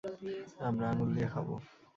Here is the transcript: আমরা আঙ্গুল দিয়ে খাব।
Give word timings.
আমরা 0.67 0.85
আঙ্গুল 0.91 1.09
দিয়ে 1.15 1.27
খাব। 1.33 1.47